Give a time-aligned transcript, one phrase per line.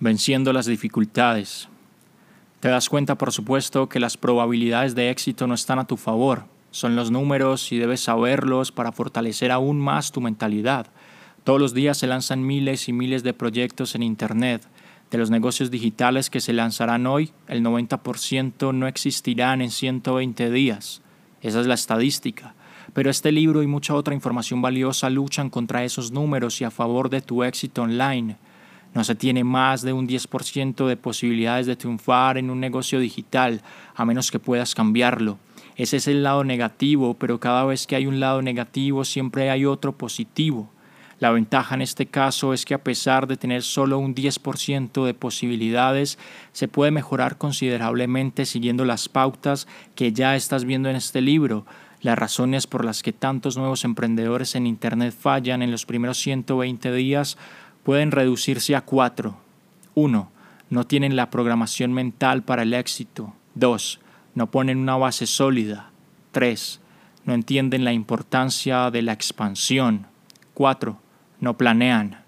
[0.00, 1.68] Venciendo las dificultades.
[2.60, 6.44] Te das cuenta, por supuesto, que las probabilidades de éxito no están a tu favor.
[6.70, 10.86] Son los números y debes saberlos para fortalecer aún más tu mentalidad.
[11.42, 14.68] Todos los días se lanzan miles y miles de proyectos en Internet.
[15.10, 21.02] De los negocios digitales que se lanzarán hoy, el 90% no existirán en 120 días.
[21.42, 22.54] Esa es la estadística.
[22.92, 27.10] Pero este libro y mucha otra información valiosa luchan contra esos números y a favor
[27.10, 28.36] de tu éxito online.
[28.94, 33.62] No se tiene más de un 10% de posibilidades de triunfar en un negocio digital,
[33.94, 35.38] a menos que puedas cambiarlo.
[35.76, 39.64] Ese es el lado negativo, pero cada vez que hay un lado negativo siempre hay
[39.64, 40.70] otro positivo.
[41.20, 45.14] La ventaja en este caso es que a pesar de tener solo un 10% de
[45.14, 46.16] posibilidades,
[46.52, 51.66] se puede mejorar considerablemente siguiendo las pautas que ya estás viendo en este libro.
[52.00, 56.92] Las razones por las que tantos nuevos emprendedores en Internet fallan en los primeros 120
[56.92, 57.36] días
[57.88, 59.38] pueden reducirse a cuatro.
[59.94, 60.30] 1.
[60.68, 63.32] No tienen la programación mental para el éxito.
[63.54, 64.00] 2.
[64.34, 65.88] No ponen una base sólida.
[66.32, 66.82] 3.
[67.24, 70.06] No entienden la importancia de la expansión.
[70.52, 71.00] 4.
[71.40, 72.18] No planean.